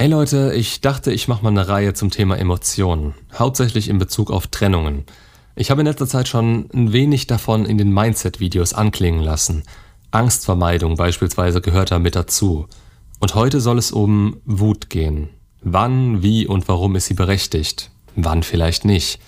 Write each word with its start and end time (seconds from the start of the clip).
Hey 0.00 0.08
Leute, 0.08 0.54
ich 0.54 0.80
dachte, 0.80 1.12
ich 1.12 1.28
mache 1.28 1.42
mal 1.42 1.50
eine 1.50 1.68
Reihe 1.68 1.92
zum 1.92 2.10
Thema 2.10 2.38
Emotionen, 2.38 3.12
hauptsächlich 3.38 3.90
in 3.90 3.98
Bezug 3.98 4.30
auf 4.30 4.46
Trennungen. 4.46 5.04
Ich 5.56 5.70
habe 5.70 5.82
in 5.82 5.86
letzter 5.86 6.06
Zeit 6.06 6.26
schon 6.26 6.70
ein 6.72 6.94
wenig 6.94 7.26
davon 7.26 7.66
in 7.66 7.76
den 7.76 7.92
Mindset-Videos 7.92 8.72
anklingen 8.72 9.20
lassen. 9.20 9.62
Angstvermeidung 10.10 10.96
beispielsweise 10.96 11.60
gehört 11.60 11.90
da 11.90 11.98
mit 11.98 12.16
dazu. 12.16 12.66
Und 13.18 13.34
heute 13.34 13.60
soll 13.60 13.76
es 13.76 13.92
um 13.92 14.38
Wut 14.46 14.88
gehen. 14.88 15.28
Wann, 15.60 16.22
wie 16.22 16.46
und 16.46 16.66
warum 16.66 16.96
ist 16.96 17.04
sie 17.04 17.12
berechtigt? 17.12 17.90
Wann 18.16 18.42
vielleicht 18.42 18.86
nicht? 18.86 19.20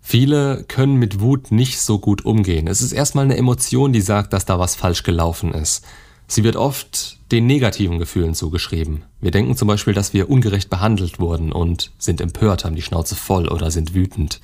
Viele 0.00 0.64
können 0.66 0.96
mit 0.96 1.20
Wut 1.20 1.50
nicht 1.50 1.78
so 1.78 1.98
gut 1.98 2.24
umgehen. 2.24 2.68
Es 2.68 2.80
ist 2.80 2.92
erstmal 2.92 3.26
eine 3.26 3.36
Emotion, 3.36 3.92
die 3.92 4.00
sagt, 4.00 4.32
dass 4.32 4.46
da 4.46 4.58
was 4.58 4.76
falsch 4.76 5.02
gelaufen 5.02 5.52
ist. 5.52 5.84
Sie 6.28 6.44
wird 6.44 6.56
oft 6.56 7.18
den 7.30 7.46
negativen 7.46 7.98
Gefühlen 7.98 8.34
zugeschrieben. 8.34 9.02
Wir 9.20 9.30
denken 9.30 9.56
zum 9.56 9.68
Beispiel, 9.68 9.94
dass 9.94 10.12
wir 10.12 10.28
ungerecht 10.28 10.70
behandelt 10.70 11.18
wurden 11.18 11.52
und 11.52 11.92
sind 11.98 12.20
empört, 12.20 12.64
haben 12.64 12.76
die 12.76 12.82
Schnauze 12.82 13.14
voll 13.14 13.48
oder 13.48 13.70
sind 13.70 13.94
wütend. 13.94 14.40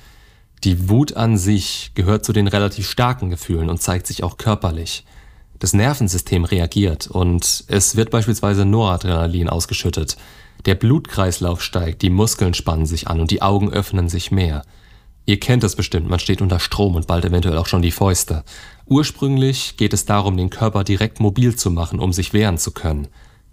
Die 0.63 0.89
Wut 0.89 1.17
an 1.17 1.37
sich 1.37 1.91
gehört 1.93 2.23
zu 2.23 2.31
den 2.31 2.47
relativ 2.47 2.89
starken 2.89 3.29
Gefühlen 3.29 3.69
und 3.69 3.81
zeigt 3.81 4.07
sich 4.07 4.23
auch 4.23 4.37
körperlich. 4.37 5.03
Das 5.59 5.73
Nervensystem 5.73 6.45
reagiert 6.45 7.07
und 7.07 7.65
es 7.67 7.95
wird 7.95 8.11
beispielsweise 8.11 8.65
Noradrenalin 8.65 9.49
ausgeschüttet. 9.49 10.17
Der 10.65 10.75
Blutkreislauf 10.75 11.61
steigt, 11.61 12.01
die 12.01 12.09
Muskeln 12.09 12.53
spannen 12.53 12.85
sich 12.85 13.07
an 13.07 13.19
und 13.19 13.31
die 13.31 13.41
Augen 13.41 13.71
öffnen 13.71 14.07
sich 14.07 14.31
mehr. 14.31 14.63
Ihr 15.25 15.39
kennt 15.39 15.63
es 15.63 15.75
bestimmt, 15.75 16.09
man 16.09 16.19
steht 16.19 16.41
unter 16.41 16.59
Strom 16.59 16.95
und 16.95 17.07
bald 17.07 17.23
eventuell 17.23 17.57
auch 17.57 17.67
schon 17.67 17.81
die 17.81 17.91
Fäuste. 17.91 18.43
Ursprünglich 18.85 19.77
geht 19.77 19.93
es 19.93 20.05
darum, 20.05 20.35
den 20.35 20.49
Körper 20.49 20.83
direkt 20.83 21.21
mobil 21.21 21.55
zu 21.55 21.71
machen, 21.71 21.99
um 21.99 22.11
sich 22.11 22.33
wehren 22.33 22.57
zu 22.57 22.71
können. 22.71 23.07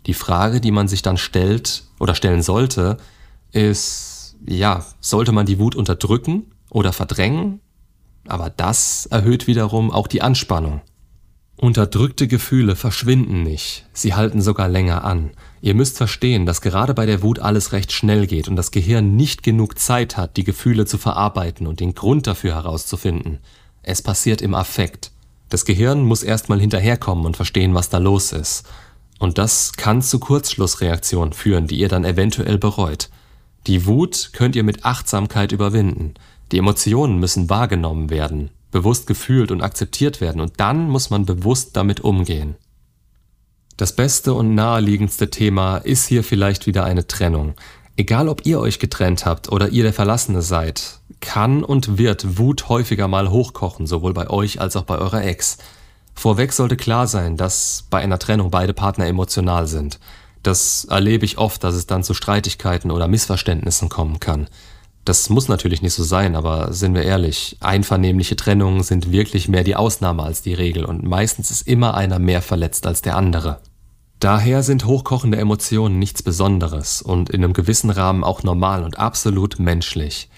Die 0.07 0.15
Frage, 0.15 0.61
die 0.61 0.73
man 0.73 0.89
sich 0.89 1.03
dann 1.03 1.17
stellt 1.17 1.85
oder 2.01 2.17
stellen 2.17 2.43
sollte, 2.43 2.97
ist, 3.53 4.37
ja, 4.47 4.85
sollte 5.01 5.31
man 5.31 5.47
die 5.47 5.61
Wut 5.61 5.77
unterdrücken 5.77 6.51
oder 6.71 6.93
verdrängen? 6.93 7.61
Aber 8.27 8.51
das 8.51 9.07
erhöht 9.07 9.47
wiederum 9.47 9.93
auch 9.93 10.09
die 10.09 10.23
Anspannung. 10.23 10.81
Unterdrückte 11.61 12.27
Gefühle 12.27 12.75
verschwinden 12.75 13.43
nicht, 13.43 13.85
sie 13.93 14.15
halten 14.15 14.41
sogar 14.41 14.67
länger 14.67 15.05
an. 15.05 15.33
Ihr 15.61 15.75
müsst 15.75 15.99
verstehen, 15.99 16.47
dass 16.47 16.63
gerade 16.63 16.95
bei 16.95 17.05
der 17.05 17.23
Wut 17.23 17.39
alles 17.39 17.73
recht 17.73 17.93
schnell 17.93 18.27
geht 18.27 18.49
und 18.49 18.57
das 18.57 18.71
Gehirn 18.71 19.15
nicht 19.15 19.43
genug 19.43 19.79
Zeit 19.79 20.17
hat, 20.17 20.39
die 20.39 20.45
Gefühle 20.45 20.87
zu 20.87 20.97
verarbeiten 20.97 21.67
und 21.67 21.81
den 21.81 21.95
Grund 21.95 22.27
dafür 22.27 22.55
herauszufinden. 22.55 23.41
Es 23.83 24.01
passiert 24.01 24.41
im 24.41 24.55
Affekt. 24.55 25.13
Das 25.51 25.67
Gehirn 25.67 26.03
muss 26.03 26.23
erstmal 26.23 26.61
hinterherkommen 26.61 27.27
und 27.27 27.37
verstehen, 27.37 27.75
was 27.75 27.91
da 27.91 27.99
los 27.99 28.33
ist. 28.33 28.65
Und 29.19 29.37
das 29.37 29.75
kann 29.75 30.01
zu 30.01 30.19
Kurzschlussreaktionen 30.19 31.35
führen, 31.35 31.67
die 31.67 31.79
ihr 31.79 31.91
dann 31.91 32.07
eventuell 32.07 32.57
bereut. 32.57 33.11
Die 33.67 33.85
Wut 33.85 34.31
könnt 34.33 34.57
ihr 34.57 34.65
mit 34.65 34.87
Achtsamkeit 34.87 35.53
überwinden. 35.53 36.15
Die 36.53 36.59
Emotionen 36.59 37.19
müssen 37.19 37.51
wahrgenommen 37.51 38.09
werden, 38.09 38.49
bewusst 38.71 39.07
gefühlt 39.07 39.51
und 39.51 39.63
akzeptiert 39.63 40.21
werden 40.21 40.41
und 40.41 40.59
dann 40.59 40.89
muss 40.89 41.11
man 41.11 41.27
bewusst 41.27 41.77
damit 41.77 42.01
umgehen. 42.01 42.57
Das 43.77 43.97
beste 43.97 44.35
und 44.35 44.55
naheliegendste 44.55 45.31
Thema 45.31 45.79
ist 45.79 46.07
hier 46.07 46.23
vielleicht 46.23 46.67
wieder 46.67 46.85
eine 46.85 47.07
Trennung. 47.07 47.55
Egal 47.97 48.29
ob 48.29 48.47
ihr 48.47 48.61
euch 48.61 48.79
getrennt 48.79 49.27
habt 49.27 49.51
oder 49.51 49.71
ihr 49.71 49.83
der 49.83 49.93
Verlassene 49.93 50.43
seid, 50.43 51.01
kann 51.21 51.65
und 51.65 51.99
wird 51.99 52.39
Wut 52.39 52.69
häufiger 52.69 53.09
mal 53.09 53.31
hochkochen, 53.31 53.87
sowohl 53.87 54.15
bei 54.15 54.29
euch 54.29 54.61
als 54.61 54.77
auch 54.77 54.85
bei 54.85 54.99
eurer 54.99 55.25
Ex. 55.25 55.59
Vorweg 56.15 56.53
sollte 56.53 56.77
klar 56.77 57.07
sein, 57.07 57.37
dass 57.37 57.87
bei 57.89 58.01
einer 58.01 58.19
Trennung 58.19 58.51
beide 58.51 58.75
Partner 58.75 59.07
emotional 59.07 59.67
sind. 59.67 59.99
Das 60.43 60.85
erlebe 60.85 61.25
ich 61.25 61.39
oft, 61.39 61.65
dass 61.65 61.75
es 61.75 61.87
dann 61.87 62.03
zu 62.03 62.15
Streitigkeiten 62.15 62.91
oder 62.91 63.09
Missverständnissen 63.09 63.89
kommen 63.89 64.21
kann. 64.21 64.49
Das 65.05 65.31
muss 65.31 65.49
natürlich 65.49 65.83
nicht 65.83 65.95
so 65.95 66.05
sein, 66.05 66.37
aber 66.37 66.73
sind 66.73 66.95
wir 66.95 67.03
ehrlich, 67.03 67.57
einvernehmliche 67.61 68.37
Trennungen 68.37 68.83
sind 68.83 69.11
wirklich 69.11 69.49
mehr 69.49 69.65
die 69.65 69.77
Ausnahme 69.77 70.23
als 70.23 70.43
die 70.43 70.55
Regel 70.55 70.85
und 70.85 71.03
meistens 71.03 71.51
ist 71.51 71.67
immer 71.67 71.95
einer 71.95 72.19
mehr 72.19 72.43
verletzt 72.43 72.87
als 72.87 73.01
der 73.01 73.17
andere. 73.17 73.61
Daher 74.21 74.63
sind 74.63 74.85
hochkochende 74.85 75.39
Emotionen 75.39 75.99
nichts 75.99 76.23
Besonderes 76.23 77.01
und 77.01 77.31
in 77.31 77.43
einem 77.43 77.55
gewissen 77.55 77.89
Rahmen 77.89 78.23
auch 78.23 78.43
normal 78.43 78.85
und 78.85 78.99
absolut 78.99 79.59
menschlich. 79.59 80.29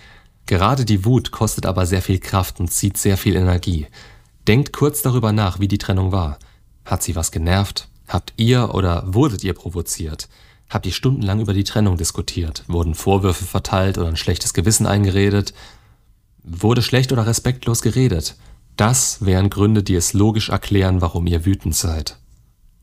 Gerade 0.47 0.85
die 0.85 1.05
Wut 1.05 1.33
kostet 1.33 1.67
aber 1.67 1.85
sehr 1.85 2.03
viel 2.03 2.21
Kraft 2.21 2.61
und 2.61 2.69
zieht 2.69 2.97
sehr 2.97 3.17
viel 3.17 3.35
Energie. 3.35 3.89
Denkt 4.47 4.73
kurz 4.73 5.03
darüber 5.03 5.33
nach, 5.33 5.59
wie 5.59 5.69
die 5.69 5.79
Trennung 5.79 6.13
war. 6.13 6.39
Hat 6.85 7.03
sie 7.03 7.17
was 7.17 7.33
genervt? 7.33 7.89
Habt 8.07 8.33
ihr 8.37 8.73
oder 8.75 9.03
wurdet 9.07 9.43
ihr 9.43 9.55
provoziert? 9.55 10.29
Habt 10.73 10.87
ihr 10.87 10.93
stundenlang 10.93 11.41
über 11.41 11.53
die 11.53 11.65
Trennung 11.65 11.99
diskutiert? 11.99 12.65
Wurden 12.67 12.95
Vorwürfe 12.95 13.45
verteilt 13.45 13.99
oder 13.99 14.09
ein 14.09 14.17
schlechtes 14.17 14.55
Gewissen 14.55 14.87
eingeredet? 14.87 15.53
Wurde 16.43 16.81
schlecht 16.81 17.13
oder 17.13 17.27
respektlos 17.27 17.83
geredet? 17.83 18.37
Das 18.79 19.19
wären 19.23 19.51
Gründe, 19.51 19.83
die 19.83 19.95
es 19.95 20.15
logisch 20.15 20.49
erklären, 20.49 21.03
warum 21.03 21.27
ihr 21.27 21.45
wütend 21.45 21.77
seid. 21.77 22.17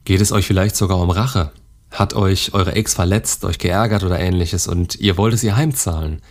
Geht 0.06 0.22
es 0.22 0.32
euch 0.32 0.46
vielleicht 0.46 0.76
sogar 0.76 1.00
um 1.00 1.10
Rache? 1.10 1.52
Hat 1.90 2.14
euch 2.14 2.54
eure 2.54 2.74
Ex 2.74 2.94
verletzt, 2.94 3.44
euch 3.44 3.58
geärgert 3.58 4.04
oder 4.04 4.20
ähnliches 4.20 4.68
und 4.68 5.00
ihr 5.00 5.18
wollt 5.18 5.34
es 5.34 5.44
ihr 5.44 5.56
heimzahlen? 5.56 6.22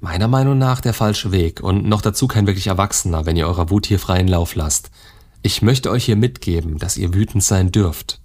Meiner 0.00 0.28
Meinung 0.28 0.58
nach 0.58 0.82
der 0.82 0.92
falsche 0.92 1.32
Weg 1.32 1.62
und 1.62 1.86
noch 1.86 2.02
dazu 2.02 2.28
kein 2.28 2.46
wirklich 2.46 2.66
Erwachsener, 2.66 3.24
wenn 3.24 3.36
ihr 3.36 3.46
eurer 3.46 3.70
Wut 3.70 3.86
hier 3.86 3.98
freien 3.98 4.28
Lauf 4.28 4.54
lasst. 4.54 4.90
Ich 5.40 5.62
möchte 5.62 5.90
euch 5.90 6.04
hier 6.04 6.16
mitgeben, 6.16 6.76
dass 6.76 6.98
ihr 6.98 7.14
wütend 7.14 7.42
sein 7.42 7.72
dürft. 7.72 8.19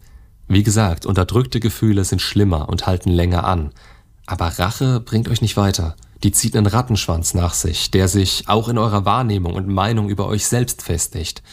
Wie 0.47 0.63
gesagt, 0.63 1.05
unterdrückte 1.05 1.59
Gefühle 1.59 2.03
sind 2.03 2.21
schlimmer 2.21 2.69
und 2.69 2.85
halten 2.85 3.09
länger 3.09 3.45
an. 3.45 3.71
Aber 4.25 4.47
Rache 4.47 4.99
bringt 4.99 5.27
euch 5.29 5.41
nicht 5.41 5.57
weiter. 5.57 5.95
Die 6.23 6.31
zieht 6.31 6.55
einen 6.55 6.67
Rattenschwanz 6.67 7.33
nach 7.33 7.53
sich, 7.53 7.91
der 7.91 8.07
sich 8.07 8.47
auch 8.47 8.69
in 8.69 8.77
eurer 8.77 9.05
Wahrnehmung 9.05 9.53
und 9.53 9.67
Meinung 9.67 10.09
über 10.09 10.27
euch 10.27 10.47
selbst 10.47 10.81
festigt. 10.81 11.43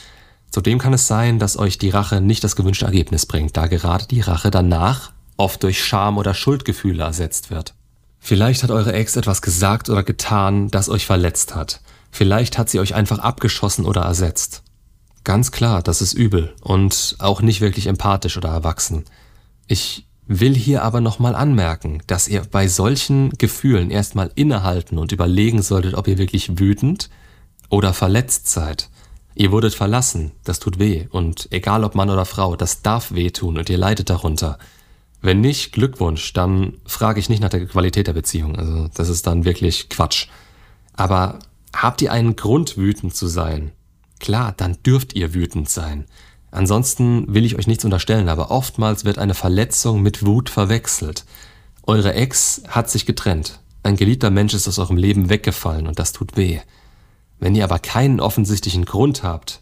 Zudem 0.50 0.78
kann 0.78 0.92
es 0.92 1.06
sein, 1.06 1.38
dass 1.38 1.58
euch 1.58 1.78
die 1.78 1.90
Rache 1.90 2.20
nicht 2.20 2.44
das 2.44 2.56
gewünschte 2.56 2.84
Ergebnis 2.84 3.26
bringt, 3.26 3.56
da 3.56 3.66
gerade 3.66 4.06
die 4.06 4.20
Rache 4.20 4.50
danach 4.50 5.12
oft 5.36 5.62
durch 5.62 5.82
Scham 5.82 6.18
oder 6.18 6.34
Schuldgefühle 6.34 7.02
ersetzt 7.02 7.50
wird. 7.50 7.74
Vielleicht 8.18 8.62
hat 8.62 8.70
eure 8.70 8.92
Ex 8.92 9.16
etwas 9.16 9.42
gesagt 9.42 9.88
oder 9.88 10.02
getan, 10.02 10.68
das 10.68 10.88
euch 10.88 11.06
verletzt 11.06 11.54
hat. 11.54 11.80
Vielleicht 12.10 12.58
hat 12.58 12.68
sie 12.68 12.78
euch 12.78 12.94
einfach 12.94 13.18
abgeschossen 13.18 13.84
oder 13.84 14.02
ersetzt. 14.02 14.62
Ganz 15.24 15.52
klar, 15.52 15.82
das 15.82 16.02
ist 16.02 16.14
übel 16.14 16.52
und 16.60 17.16
auch 17.18 17.42
nicht 17.42 17.60
wirklich 17.60 17.86
empathisch 17.86 18.36
oder 18.36 18.48
erwachsen. 18.48 19.04
Ich 19.68 20.06
will 20.26 20.54
hier 20.54 20.82
aber 20.82 21.00
nochmal 21.00 21.34
anmerken, 21.34 22.02
dass 22.06 22.28
ihr 22.28 22.42
bei 22.42 22.66
solchen 22.66 23.30
Gefühlen 23.38 23.90
erstmal 23.90 24.30
innehalten 24.34 24.98
und 24.98 25.12
überlegen 25.12 25.62
solltet, 25.62 25.94
ob 25.94 26.08
ihr 26.08 26.18
wirklich 26.18 26.58
wütend 26.58 27.08
oder 27.68 27.92
verletzt 27.94 28.48
seid. 28.48 28.90
Ihr 29.34 29.52
wurdet 29.52 29.74
verlassen, 29.74 30.32
das 30.44 30.58
tut 30.58 30.78
weh, 30.78 31.06
und 31.10 31.48
egal 31.50 31.84
ob 31.84 31.94
Mann 31.94 32.10
oder 32.10 32.26
Frau, 32.26 32.56
das 32.56 32.82
darf 32.82 33.12
wehtun 33.12 33.56
und 33.56 33.70
ihr 33.70 33.78
leidet 33.78 34.10
darunter. 34.10 34.58
Wenn 35.22 35.40
nicht, 35.40 35.72
Glückwunsch, 35.72 36.32
dann 36.32 36.74
frage 36.84 37.20
ich 37.20 37.28
nicht 37.28 37.40
nach 37.40 37.48
der 37.48 37.66
Qualität 37.66 38.08
der 38.08 38.12
Beziehung, 38.12 38.56
also 38.56 38.88
das 38.92 39.08
ist 39.08 39.26
dann 39.26 39.44
wirklich 39.44 39.88
Quatsch. 39.88 40.26
Aber 40.94 41.38
habt 41.74 42.02
ihr 42.02 42.12
einen 42.12 42.36
Grund, 42.36 42.76
wütend 42.76 43.14
zu 43.14 43.26
sein? 43.26 43.72
Klar, 44.22 44.54
dann 44.56 44.78
dürft 44.86 45.14
ihr 45.14 45.34
wütend 45.34 45.68
sein. 45.68 46.06
Ansonsten 46.52 47.34
will 47.34 47.44
ich 47.44 47.56
euch 47.56 47.66
nichts 47.66 47.84
unterstellen, 47.84 48.28
aber 48.28 48.52
oftmals 48.52 49.04
wird 49.04 49.18
eine 49.18 49.34
Verletzung 49.34 50.00
mit 50.00 50.24
Wut 50.24 50.48
verwechselt. 50.48 51.24
Eure 51.82 52.14
Ex 52.14 52.62
hat 52.68 52.88
sich 52.88 53.04
getrennt. 53.04 53.58
Ein 53.82 53.96
geliebter 53.96 54.30
Mensch 54.30 54.54
ist 54.54 54.68
aus 54.68 54.78
eurem 54.78 54.96
Leben 54.96 55.28
weggefallen 55.28 55.88
und 55.88 55.98
das 55.98 56.12
tut 56.12 56.36
weh. 56.36 56.60
Wenn 57.40 57.56
ihr 57.56 57.64
aber 57.64 57.80
keinen 57.80 58.20
offensichtlichen 58.20 58.84
Grund 58.84 59.24
habt, 59.24 59.60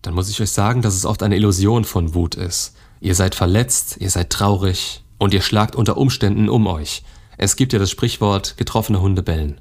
dann 0.00 0.14
muss 0.14 0.30
ich 0.30 0.40
euch 0.40 0.52
sagen, 0.52 0.80
dass 0.80 0.94
es 0.94 1.04
oft 1.04 1.22
eine 1.22 1.36
Illusion 1.36 1.84
von 1.84 2.14
Wut 2.14 2.36
ist. 2.36 2.74
Ihr 3.02 3.14
seid 3.14 3.34
verletzt, 3.34 3.98
ihr 4.00 4.08
seid 4.08 4.30
traurig 4.30 5.04
und 5.18 5.34
ihr 5.34 5.42
schlagt 5.42 5.76
unter 5.76 5.98
Umständen 5.98 6.48
um 6.48 6.66
euch. 6.66 7.02
Es 7.36 7.56
gibt 7.56 7.74
ja 7.74 7.78
das 7.78 7.90
Sprichwort 7.90 8.56
getroffene 8.56 9.02
Hunde 9.02 9.22
bellen. 9.22 9.60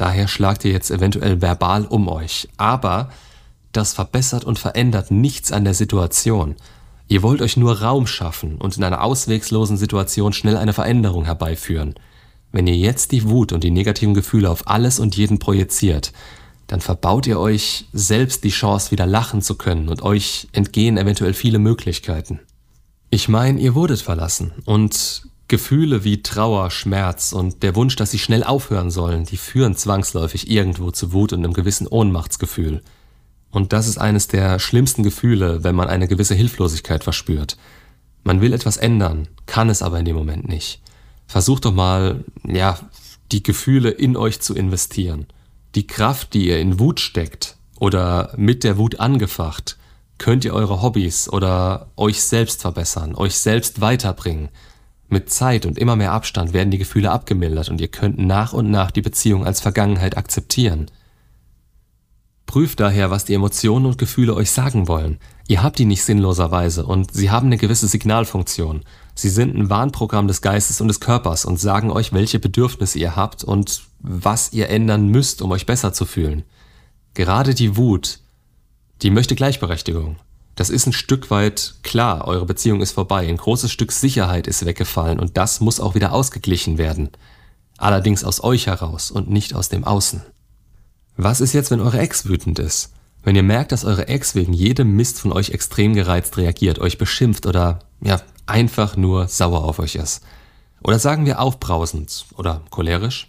Daher 0.00 0.28
schlagt 0.28 0.64
ihr 0.64 0.72
jetzt 0.72 0.90
eventuell 0.90 1.42
verbal 1.42 1.84
um 1.84 2.08
euch. 2.08 2.48
Aber 2.56 3.10
das 3.72 3.92
verbessert 3.92 4.44
und 4.44 4.58
verändert 4.58 5.10
nichts 5.10 5.52
an 5.52 5.62
der 5.62 5.74
Situation. 5.74 6.56
Ihr 7.06 7.22
wollt 7.22 7.42
euch 7.42 7.58
nur 7.58 7.82
Raum 7.82 8.06
schaffen 8.06 8.56
und 8.56 8.78
in 8.78 8.82
einer 8.82 9.02
auswegslosen 9.02 9.76
Situation 9.76 10.32
schnell 10.32 10.56
eine 10.56 10.72
Veränderung 10.72 11.26
herbeiführen. 11.26 11.96
Wenn 12.50 12.66
ihr 12.66 12.78
jetzt 12.78 13.12
die 13.12 13.28
Wut 13.28 13.52
und 13.52 13.62
die 13.62 13.70
negativen 13.70 14.14
Gefühle 14.14 14.48
auf 14.48 14.66
alles 14.68 15.00
und 15.00 15.18
jeden 15.18 15.38
projiziert, 15.38 16.14
dann 16.66 16.80
verbaut 16.80 17.26
ihr 17.26 17.38
euch 17.38 17.84
selbst 17.92 18.42
die 18.44 18.48
Chance, 18.48 18.92
wieder 18.92 19.04
lachen 19.04 19.42
zu 19.42 19.56
können 19.56 19.90
und 19.90 20.00
euch 20.00 20.48
entgehen 20.52 20.96
eventuell 20.96 21.34
viele 21.34 21.58
Möglichkeiten. 21.58 22.40
Ich 23.10 23.28
meine, 23.28 23.60
ihr 23.60 23.74
wurdet 23.74 24.00
verlassen 24.00 24.52
und 24.64 25.28
Gefühle 25.50 26.04
wie 26.04 26.22
Trauer, 26.22 26.70
Schmerz 26.70 27.32
und 27.32 27.64
der 27.64 27.74
Wunsch, 27.74 27.96
dass 27.96 28.12
sie 28.12 28.20
schnell 28.20 28.44
aufhören 28.44 28.92
sollen, 28.92 29.24
die 29.24 29.36
führen 29.36 29.74
zwangsläufig 29.74 30.48
irgendwo 30.48 30.92
zu 30.92 31.12
Wut 31.12 31.32
und 31.32 31.40
einem 31.40 31.54
gewissen 31.54 31.88
Ohnmachtsgefühl. 31.88 32.82
Und 33.50 33.72
das 33.72 33.88
ist 33.88 33.98
eines 33.98 34.28
der 34.28 34.60
schlimmsten 34.60 35.02
Gefühle, 35.02 35.64
wenn 35.64 35.74
man 35.74 35.88
eine 35.88 36.06
gewisse 36.06 36.36
Hilflosigkeit 36.36 37.02
verspürt. 37.02 37.56
Man 38.22 38.40
will 38.40 38.52
etwas 38.52 38.76
ändern, 38.76 39.26
kann 39.46 39.68
es 39.68 39.82
aber 39.82 39.98
in 39.98 40.04
dem 40.04 40.14
Moment 40.14 40.48
nicht. 40.48 40.82
Versucht 41.26 41.64
doch 41.64 41.74
mal, 41.74 42.24
ja, 42.46 42.78
die 43.32 43.42
Gefühle 43.42 43.90
in 43.90 44.16
euch 44.16 44.40
zu 44.40 44.54
investieren. 44.54 45.26
Die 45.74 45.88
Kraft, 45.88 46.32
die 46.32 46.46
ihr 46.46 46.60
in 46.60 46.78
Wut 46.78 47.00
steckt 47.00 47.56
oder 47.80 48.32
mit 48.36 48.62
der 48.62 48.78
Wut 48.78 49.00
angefacht, 49.00 49.78
könnt 50.18 50.44
ihr 50.44 50.54
eure 50.54 50.80
Hobbys 50.80 51.28
oder 51.28 51.88
euch 51.96 52.22
selbst 52.22 52.60
verbessern, 52.60 53.16
euch 53.16 53.34
selbst 53.34 53.80
weiterbringen. 53.80 54.48
Mit 55.10 55.28
Zeit 55.28 55.66
und 55.66 55.76
immer 55.76 55.96
mehr 55.96 56.12
Abstand 56.12 56.52
werden 56.52 56.70
die 56.70 56.78
Gefühle 56.78 57.10
abgemildert 57.10 57.68
und 57.68 57.80
ihr 57.80 57.88
könnt 57.88 58.18
nach 58.18 58.52
und 58.52 58.70
nach 58.70 58.92
die 58.92 59.02
Beziehung 59.02 59.44
als 59.44 59.60
Vergangenheit 59.60 60.16
akzeptieren. 60.16 60.86
Prüft 62.46 62.78
daher, 62.78 63.10
was 63.10 63.24
die 63.24 63.34
Emotionen 63.34 63.86
und 63.86 63.98
Gefühle 63.98 64.34
euch 64.34 64.52
sagen 64.52 64.86
wollen. 64.86 65.18
Ihr 65.48 65.64
habt 65.64 65.80
die 65.80 65.84
nicht 65.84 66.04
sinnloserweise 66.04 66.86
und 66.86 67.12
sie 67.12 67.30
haben 67.30 67.46
eine 67.46 67.56
gewisse 67.56 67.88
Signalfunktion. 67.88 68.84
Sie 69.16 69.30
sind 69.30 69.56
ein 69.56 69.68
Warnprogramm 69.68 70.28
des 70.28 70.42
Geistes 70.42 70.80
und 70.80 70.86
des 70.86 71.00
Körpers 71.00 71.44
und 71.44 71.58
sagen 71.58 71.90
euch, 71.90 72.12
welche 72.12 72.38
Bedürfnisse 72.38 73.00
ihr 73.00 73.16
habt 73.16 73.42
und 73.42 73.82
was 73.98 74.52
ihr 74.52 74.68
ändern 74.68 75.08
müsst, 75.08 75.42
um 75.42 75.50
euch 75.50 75.66
besser 75.66 75.92
zu 75.92 76.04
fühlen. 76.04 76.44
Gerade 77.14 77.54
die 77.54 77.76
Wut, 77.76 78.20
die 79.02 79.10
möchte 79.10 79.34
Gleichberechtigung. 79.34 80.16
Das 80.60 80.68
ist 80.68 80.84
ein 80.84 80.92
Stück 80.92 81.30
weit 81.30 81.76
klar, 81.82 82.28
eure 82.28 82.44
Beziehung 82.44 82.82
ist 82.82 82.92
vorbei, 82.92 83.26
ein 83.26 83.38
großes 83.38 83.72
Stück 83.72 83.92
Sicherheit 83.92 84.46
ist 84.46 84.66
weggefallen 84.66 85.18
und 85.18 85.38
das 85.38 85.60
muss 85.60 85.80
auch 85.80 85.94
wieder 85.94 86.12
ausgeglichen 86.12 86.76
werden. 86.76 87.08
Allerdings 87.78 88.24
aus 88.24 88.44
euch 88.44 88.66
heraus 88.66 89.10
und 89.10 89.30
nicht 89.30 89.54
aus 89.54 89.70
dem 89.70 89.84
Außen. 89.84 90.20
Was 91.16 91.40
ist 91.40 91.54
jetzt, 91.54 91.70
wenn 91.70 91.80
eure 91.80 91.98
Ex 91.98 92.26
wütend 92.26 92.58
ist? 92.58 92.92
Wenn 93.22 93.36
ihr 93.36 93.42
merkt, 93.42 93.72
dass 93.72 93.86
eure 93.86 94.08
Ex 94.08 94.34
wegen 94.34 94.52
jedem 94.52 94.94
Mist 94.96 95.18
von 95.18 95.32
euch 95.32 95.48
extrem 95.48 95.94
gereizt 95.94 96.36
reagiert, 96.36 96.78
euch 96.78 96.98
beschimpft 96.98 97.46
oder 97.46 97.78
ja, 98.02 98.20
einfach 98.44 98.98
nur 98.98 99.28
sauer 99.28 99.64
auf 99.64 99.78
euch 99.78 99.94
ist. 99.94 100.20
Oder 100.84 100.98
sagen 100.98 101.24
wir 101.24 101.40
aufbrausend 101.40 102.26
oder 102.36 102.60
cholerisch. 102.68 103.28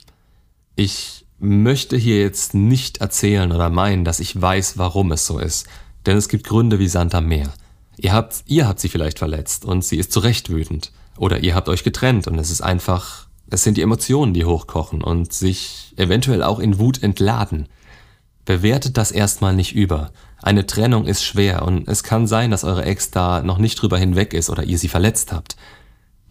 Ich 0.76 1.26
möchte 1.40 1.96
hier 1.96 2.20
jetzt 2.20 2.56
nicht 2.56 2.98
erzählen 2.98 3.54
oder 3.54 3.70
meinen, 3.70 4.04
dass 4.04 4.20
ich 4.20 4.42
weiß, 4.42 4.78
warum 4.78 5.14
es 5.14 5.26
so 5.26 5.40
ist, 5.40 5.70
denn 6.06 6.18
es 6.18 6.30
gibt 6.30 6.46
Gründe 6.48 6.80
wie 6.80 6.88
Sand 6.88 7.16
am 7.16 7.28
Meer. 7.28 7.52
Ihr 7.98 8.14
habt, 8.14 8.44
ihr 8.48 8.68
habt 8.68 8.80
sie 8.80 8.90
vielleicht 8.90 9.20
verletzt 9.20 9.66
und 9.66 9.84
sie 9.84 9.98
ist 9.98 10.12
zu 10.12 10.20
Recht 10.20 10.50
wütend. 10.50 10.92
Oder 11.18 11.40
ihr 11.40 11.56
habt 11.56 11.70
euch 11.70 11.84
getrennt 11.84 12.28
und 12.28 12.40
es 12.40 12.50
ist 12.50 12.62
einfach, 12.62 13.28
es 13.50 13.64
sind 13.64 13.78
die 13.78 13.82
Emotionen, 13.82 14.34
die 14.34 14.46
hochkochen 14.46 15.04
und 15.04 15.34
sich 15.34 15.94
eventuell 15.98 16.42
auch 16.42 16.60
in 16.60 16.80
Wut 16.80 17.04
entladen. 17.04 17.68
Bewertet 18.46 18.98
das 18.98 19.12
erstmal 19.12 19.54
nicht 19.54 19.76
über. 19.76 20.12
Eine 20.42 20.66
Trennung 20.66 21.06
ist 21.06 21.24
schwer 21.24 21.64
und 21.64 21.88
es 21.88 22.04
kann 22.04 22.26
sein, 22.26 22.50
dass 22.50 22.64
eure 22.64 22.86
Ex 22.86 23.12
da 23.12 23.44
noch 23.44 23.60
nicht 23.60 23.76
drüber 23.76 24.00
hinweg 24.00 24.34
ist 24.34 24.50
oder 24.50 24.64
ihr 24.64 24.80
sie 24.80 24.88
verletzt 24.88 25.32
habt. 25.32 25.56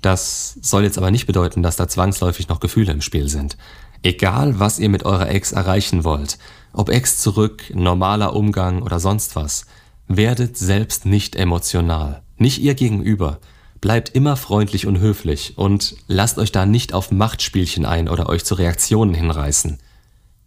Das 0.02 0.58
soll 0.62 0.82
jetzt 0.82 0.98
aber 0.98 1.10
nicht 1.10 1.26
bedeuten, 1.26 1.62
dass 1.62 1.76
da 1.76 1.86
zwangsläufig 1.86 2.48
noch 2.48 2.58
Gefühle 2.58 2.92
im 2.92 3.02
Spiel 3.02 3.28
sind. 3.28 3.56
Egal, 4.02 4.58
was 4.58 4.78
ihr 4.78 4.88
mit 4.88 5.04
eurer 5.04 5.28
Ex 5.28 5.52
erreichen 5.52 6.04
wollt, 6.04 6.38
ob 6.72 6.88
Ex 6.88 7.18
zurück, 7.18 7.64
normaler 7.74 8.34
Umgang 8.34 8.82
oder 8.82 9.00
sonst 9.00 9.36
was, 9.36 9.66
werdet 10.08 10.56
selbst 10.56 11.06
nicht 11.06 11.36
emotional. 11.36 12.22
Nicht 12.36 12.60
ihr 12.60 12.74
gegenüber. 12.74 13.38
Bleibt 13.80 14.10
immer 14.10 14.36
freundlich 14.36 14.86
und 14.86 14.98
höflich 14.98 15.56
und 15.56 15.96
lasst 16.06 16.38
euch 16.38 16.52
da 16.52 16.66
nicht 16.66 16.92
auf 16.92 17.10
Machtspielchen 17.10 17.86
ein 17.86 18.08
oder 18.08 18.28
euch 18.28 18.44
zu 18.44 18.54
Reaktionen 18.54 19.14
hinreißen 19.14 19.78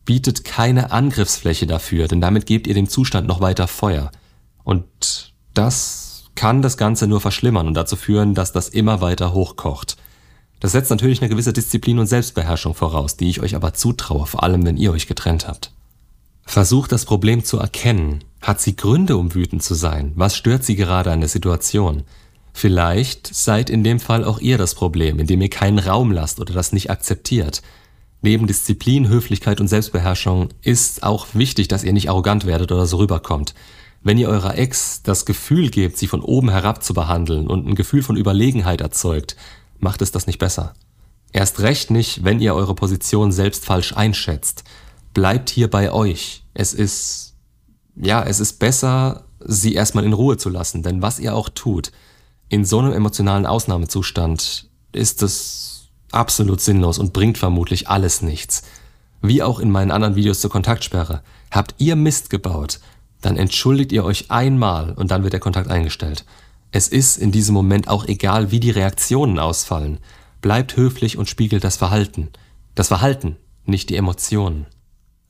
bietet 0.06 0.44
keine 0.44 0.92
Angriffsfläche 0.92 1.68
dafür, 1.68 2.08
denn 2.08 2.22
damit 2.22 2.46
gebt 2.46 2.68
ihr 2.68 2.74
dem 2.74 2.90
Zustand 2.90 3.28
noch 3.28 3.42
weiter 3.42 3.68
Feuer. 3.68 4.12
Und 4.64 5.34
das 5.54 6.26
kann 6.36 6.62
das 6.62 6.78
Ganze 6.78 7.08
nur 7.08 7.22
verschlimmern 7.22 7.68
und 7.68 7.74
dazu 7.74 7.96
führen, 7.96 8.34
dass 8.34 8.52
das 8.52 8.70
immer 8.70 9.02
weiter 9.02 9.34
hochkocht. 9.34 9.98
Das 10.64 10.72
setzt 10.72 10.92
natürlich 10.92 11.20
eine 11.20 11.28
gewisse 11.28 11.52
Disziplin 11.52 12.00
und 12.00 12.08
Selbstbeherrschung 12.08 12.74
voraus, 12.74 13.18
die 13.18 13.30
ich 13.30 13.42
euch 13.42 13.54
aber 13.54 13.74
zutraue, 13.74 14.26
vor 14.26 14.44
allem 14.44 14.66
wenn 14.66 14.78
ihr 14.78 14.94
euch 14.94 15.08
getrennt 15.08 15.46
habt. 15.46 15.74
Versucht 16.46 16.94
das 16.94 17.04
Problem 17.04 17.44
zu 17.44 17.58
erkennen. 17.58 18.24
Hat 18.42 18.62
sie 18.62 18.78
Gründe, 18.78 19.18
um 19.18 19.36
wütend 19.36 19.62
zu 19.62 19.74
sein? 19.74 20.14
Was 20.16 20.38
stört 20.38 20.64
sie 20.64 20.78
gerade 20.78 21.12
an 21.12 21.20
der 21.20 21.28
Situation? 21.28 22.04
Vielleicht 22.54 23.28
seid 23.36 23.70
in 23.70 23.84
dem 23.84 24.00
Fall 24.00 24.24
auch 24.24 24.40
ihr 24.40 24.58
das 24.58 24.74
Problem, 24.74 25.20
indem 25.20 25.42
ihr 25.42 25.50
keinen 25.50 25.80
Raum 25.80 26.14
lasst 26.14 26.40
oder 26.40 26.54
das 26.54 26.72
nicht 26.72 26.90
akzeptiert. 26.90 27.62
Neben 28.22 28.48
Disziplin, 28.48 29.10
Höflichkeit 29.10 29.60
und 29.60 29.68
Selbstbeherrschung 29.68 30.48
ist 30.62 31.04
auch 31.04 31.28
wichtig, 31.34 31.68
dass 31.68 31.84
ihr 31.84 31.92
nicht 31.92 32.10
arrogant 32.10 32.46
werdet 32.46 32.72
oder 32.72 32.86
so 32.86 33.00
rüberkommt. 33.00 33.54
Wenn 34.02 34.18
ihr 34.18 34.30
eurer 34.30 34.58
Ex 34.58 35.04
das 35.04 35.26
Gefühl 35.26 35.70
gebt, 35.72 35.98
sie 35.98 36.08
von 36.08 36.22
oben 36.22 36.50
herab 36.50 36.86
zu 36.86 36.94
behandeln 36.94 37.48
und 37.48 37.68
ein 37.68 37.76
Gefühl 37.76 38.02
von 38.02 38.16
Überlegenheit 38.16 38.80
erzeugt, 38.80 39.36
macht 39.84 40.02
es 40.02 40.12
das 40.12 40.26
nicht 40.26 40.40
besser. 40.40 40.74
Erst 41.32 41.60
recht 41.60 41.92
nicht, 41.92 42.24
wenn 42.24 42.40
ihr 42.40 42.56
eure 42.56 42.76
Position 42.76 43.32
selbst 43.32 43.66
falsch 43.66 43.94
einschätzt. 43.94 44.64
Bleibt 45.14 45.50
hier 45.50 45.70
bei 45.70 45.92
euch. 45.92 46.44
Es 46.54 46.74
ist, 46.74 47.34
ja, 47.96 48.24
es 48.24 48.40
ist 48.40 48.60
besser, 48.60 49.26
sie 49.40 49.74
erstmal 49.74 50.06
in 50.06 50.14
Ruhe 50.14 50.38
zu 50.38 50.50
lassen, 50.50 50.84
denn 50.84 51.02
was 51.02 51.20
ihr 51.20 51.36
auch 51.36 51.50
tut, 51.50 51.92
in 52.50 52.66
so 52.66 52.80
einem 52.80 52.94
emotionalen 52.94 53.46
Ausnahmezustand 53.46 54.70
ist 54.92 55.24
es 55.24 55.90
absolut 56.12 56.62
sinnlos 56.62 57.00
und 57.00 57.14
bringt 57.14 57.38
vermutlich 57.38 57.90
alles 57.90 58.22
nichts. 58.22 58.64
Wie 59.22 59.42
auch 59.42 59.60
in 59.60 59.72
meinen 59.72 59.92
anderen 59.92 60.16
Videos 60.16 60.42
zur 60.42 60.52
Kontaktsperre. 60.52 61.24
Habt 61.50 61.76
ihr 61.80 61.96
Mist 61.96 62.30
gebaut, 62.30 62.80
dann 63.22 63.38
entschuldigt 63.38 63.92
ihr 63.92 64.04
euch 64.04 64.30
einmal 64.30 64.92
und 64.94 65.12
dann 65.12 65.24
wird 65.24 65.34
der 65.34 65.40
Kontakt 65.40 65.70
eingestellt. 65.70 66.26
Es 66.76 66.88
ist 66.88 67.18
in 67.18 67.32
diesem 67.32 67.54
Moment 67.54 67.88
auch 67.88 68.08
egal, 68.08 68.50
wie 68.50 68.60
die 68.60 68.72
Reaktionen 68.72 69.38
ausfallen. 69.38 70.00
Bleibt 70.42 70.76
höflich 70.76 71.20
und 71.20 71.30
spiegelt 71.30 71.64
das 71.64 71.78
Verhalten. 71.78 72.30
Das 72.74 72.88
Verhalten, 72.88 73.38
nicht 73.64 73.92
die 73.92 73.96
Emotionen. 73.96 74.66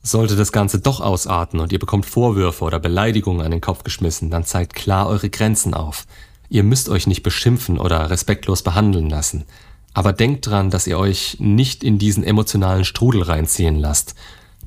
Sollte 0.01 0.37
das 0.37 0.53
Ganze 0.53 0.79
doch 0.79 1.01
ausarten 1.01 1.59
und 1.59 1.73
ihr 1.73 1.79
bekommt 1.79 2.05
Vorwürfe 2.05 2.63
oder 2.63 2.79
Beleidigungen 2.79 3.45
an 3.45 3.51
den 3.51 3.59
Kopf 3.59 3.83
geschmissen, 3.83 4.31
dann 4.31 4.45
zeigt 4.45 4.73
klar 4.73 5.07
eure 5.07 5.29
Grenzen 5.29 5.73
auf. 5.73 6.07
Ihr 6.47 6.63
müsst 6.63 6.87
euch 6.87 7.07
nicht 7.07 7.23
beschimpfen 7.23 7.77
oder 7.77 8.09
respektlos 8.09 8.61
behandeln 8.61 9.09
lassen. 9.09 9.43
Aber 9.93 10.13
denkt 10.13 10.47
dran, 10.47 10.69
dass 10.69 10.87
ihr 10.87 10.97
euch 10.97 11.37
nicht 11.41 11.83
in 11.83 11.97
diesen 11.99 12.23
emotionalen 12.23 12.85
Strudel 12.85 13.21
reinziehen 13.21 13.75
lasst. 13.75 14.15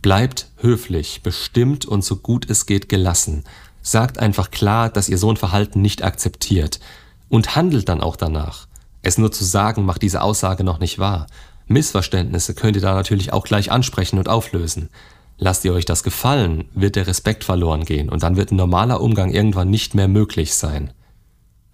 Bleibt 0.02 0.50
höflich, 0.58 1.22
bestimmt 1.22 1.86
und 1.86 2.04
so 2.04 2.16
gut 2.16 2.50
es 2.50 2.66
geht 2.66 2.90
gelassen. 2.90 3.44
Sagt 3.86 4.18
einfach 4.18 4.50
klar, 4.50 4.88
dass 4.90 5.08
ihr 5.08 5.16
so 5.16 5.30
ein 5.30 5.36
Verhalten 5.36 5.80
nicht 5.80 6.02
akzeptiert. 6.02 6.80
Und 7.28 7.54
handelt 7.54 7.88
dann 7.88 8.00
auch 8.00 8.16
danach. 8.16 8.66
Es 9.02 9.16
nur 9.16 9.30
zu 9.30 9.44
sagen, 9.44 9.84
macht 9.84 10.02
diese 10.02 10.22
Aussage 10.22 10.64
noch 10.64 10.80
nicht 10.80 10.98
wahr. 10.98 11.28
Missverständnisse 11.68 12.54
könnt 12.54 12.74
ihr 12.74 12.82
da 12.82 12.94
natürlich 12.94 13.32
auch 13.32 13.44
gleich 13.44 13.70
ansprechen 13.70 14.18
und 14.18 14.28
auflösen. 14.28 14.88
Lasst 15.38 15.64
ihr 15.64 15.72
euch 15.72 15.84
das 15.84 16.02
gefallen, 16.02 16.68
wird 16.74 16.96
der 16.96 17.06
Respekt 17.06 17.44
verloren 17.44 17.84
gehen 17.84 18.08
und 18.08 18.24
dann 18.24 18.36
wird 18.36 18.50
ein 18.50 18.56
normaler 18.56 19.00
Umgang 19.00 19.30
irgendwann 19.30 19.70
nicht 19.70 19.94
mehr 19.94 20.08
möglich 20.08 20.56
sein. 20.56 20.92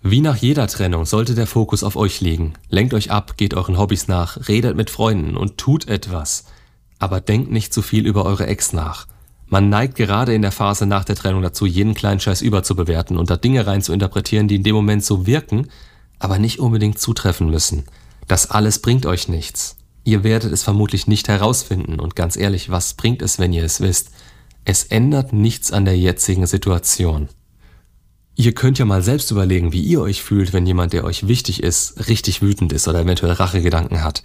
Wie 0.02 0.20
nach 0.20 0.36
jeder 0.36 0.66
Trennung 0.66 1.06
sollte 1.06 1.34
der 1.34 1.46
Fokus 1.46 1.82
auf 1.82 1.96
euch 1.96 2.20
liegen. 2.20 2.52
Lenkt 2.68 2.92
euch 2.92 3.10
ab, 3.10 3.38
geht 3.38 3.54
euren 3.54 3.78
Hobbys 3.78 4.06
nach, 4.06 4.48
redet 4.48 4.76
mit 4.76 4.90
Freunden 4.90 5.34
und 5.38 5.56
tut 5.56 5.88
etwas. 5.88 6.44
Aber 6.98 7.22
denkt 7.22 7.50
nicht 7.50 7.72
zu 7.72 7.80
viel 7.80 8.06
über 8.06 8.26
eure 8.26 8.46
Ex 8.48 8.74
nach. 8.74 9.06
Man 9.52 9.68
neigt 9.68 9.96
gerade 9.96 10.32
in 10.32 10.40
der 10.40 10.50
Phase 10.50 10.86
nach 10.86 11.04
der 11.04 11.14
Trennung 11.14 11.42
dazu, 11.42 11.66
jeden 11.66 11.92
kleinen 11.92 12.20
Scheiß 12.20 12.40
überzubewerten 12.40 13.18
und 13.18 13.28
da 13.28 13.36
Dinge 13.36 13.66
rein 13.66 13.82
zu 13.82 13.92
interpretieren, 13.92 14.48
die 14.48 14.54
in 14.54 14.62
dem 14.62 14.74
Moment 14.74 15.04
so 15.04 15.26
wirken, 15.26 15.68
aber 16.18 16.38
nicht 16.38 16.58
unbedingt 16.58 16.98
zutreffen 16.98 17.50
müssen. 17.50 17.84
Das 18.26 18.50
alles 18.50 18.78
bringt 18.78 19.04
euch 19.04 19.28
nichts. 19.28 19.76
Ihr 20.04 20.24
werdet 20.24 20.54
es 20.54 20.62
vermutlich 20.62 21.06
nicht 21.06 21.28
herausfinden 21.28 22.00
und 22.00 22.16
ganz 22.16 22.38
ehrlich, 22.38 22.70
was 22.70 22.94
bringt 22.94 23.20
es, 23.20 23.38
wenn 23.38 23.52
ihr 23.52 23.62
es 23.62 23.82
wisst? 23.82 24.12
Es 24.64 24.84
ändert 24.84 25.34
nichts 25.34 25.70
an 25.70 25.84
der 25.84 25.98
jetzigen 25.98 26.46
Situation. 26.46 27.28
Ihr 28.34 28.54
könnt 28.54 28.78
ja 28.78 28.86
mal 28.86 29.02
selbst 29.02 29.30
überlegen, 29.30 29.74
wie 29.74 29.82
ihr 29.82 30.00
euch 30.00 30.22
fühlt, 30.22 30.54
wenn 30.54 30.64
jemand, 30.64 30.94
der 30.94 31.04
euch 31.04 31.28
wichtig 31.28 31.62
ist, 31.62 32.08
richtig 32.08 32.40
wütend 32.40 32.72
ist 32.72 32.88
oder 32.88 33.00
eventuell 33.00 33.32
Rachegedanken 33.32 34.02
hat. 34.02 34.22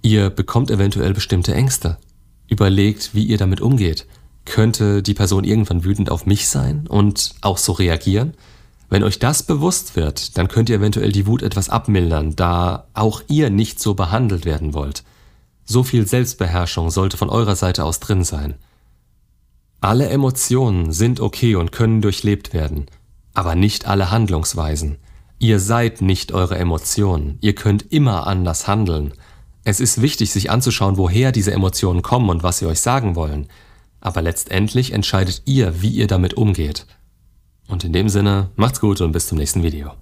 Ihr 0.00 0.30
bekommt 0.30 0.70
eventuell 0.70 1.12
bestimmte 1.12 1.54
Ängste. 1.54 1.98
Überlegt, 2.48 3.10
wie 3.12 3.24
ihr 3.24 3.36
damit 3.36 3.60
umgeht. 3.60 4.06
Könnte 4.44 5.02
die 5.02 5.14
Person 5.14 5.44
irgendwann 5.44 5.84
wütend 5.84 6.10
auf 6.10 6.26
mich 6.26 6.48
sein 6.48 6.86
und 6.86 7.34
auch 7.40 7.58
so 7.58 7.72
reagieren? 7.72 8.34
Wenn 8.90 9.02
euch 9.02 9.18
das 9.18 9.42
bewusst 9.42 9.96
wird, 9.96 10.36
dann 10.36 10.48
könnt 10.48 10.68
ihr 10.68 10.76
eventuell 10.76 11.10
die 11.10 11.26
Wut 11.26 11.42
etwas 11.42 11.70
abmildern, 11.70 12.36
da 12.36 12.86
auch 12.94 13.22
ihr 13.28 13.50
nicht 13.50 13.80
so 13.80 13.94
behandelt 13.94 14.44
werden 14.44 14.74
wollt. 14.74 15.02
So 15.64 15.82
viel 15.82 16.06
Selbstbeherrschung 16.06 16.90
sollte 16.90 17.16
von 17.16 17.30
eurer 17.30 17.56
Seite 17.56 17.84
aus 17.84 18.00
drin 18.00 18.22
sein. 18.22 18.54
Alle 19.80 20.08
Emotionen 20.08 20.92
sind 20.92 21.20
okay 21.20 21.56
und 21.56 21.72
können 21.72 22.02
durchlebt 22.02 22.52
werden 22.52 22.86
aber 23.34 23.56
nicht 23.56 23.86
alle 23.86 24.10
Handlungsweisen. 24.10 24.96
Ihr 25.40 25.58
seid 25.58 26.00
nicht 26.00 26.32
eure 26.32 26.56
Emotionen, 26.56 27.38
ihr 27.40 27.54
könnt 27.54 27.92
immer 27.92 28.26
anders 28.26 28.66
handeln. 28.68 29.12
Es 29.64 29.80
ist 29.80 30.00
wichtig, 30.00 30.30
sich 30.30 30.50
anzuschauen, 30.50 30.96
woher 30.96 31.32
diese 31.32 31.52
Emotionen 31.52 32.02
kommen 32.02 32.30
und 32.30 32.42
was 32.42 32.58
sie 32.58 32.66
euch 32.66 32.80
sagen 32.80 33.16
wollen. 33.16 33.48
Aber 34.04 34.22
letztendlich 34.22 34.92
entscheidet 34.92 35.42
ihr, 35.46 35.82
wie 35.82 35.88
ihr 35.88 36.06
damit 36.06 36.34
umgeht. 36.34 36.86
Und 37.66 37.82
in 37.82 37.92
dem 37.92 38.08
Sinne, 38.08 38.50
macht's 38.54 38.78
gut 38.78 39.00
und 39.00 39.12
bis 39.12 39.26
zum 39.26 39.38
nächsten 39.38 39.62
Video. 39.62 39.92